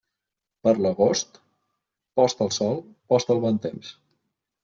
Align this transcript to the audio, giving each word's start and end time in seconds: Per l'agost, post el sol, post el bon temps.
Per 0.67 0.71
l'agost, 0.85 1.35
post 2.19 2.41
el 2.47 2.51
sol, 2.57 2.81
post 3.13 3.35
el 3.35 3.43
bon 3.47 3.59
temps. 3.67 3.93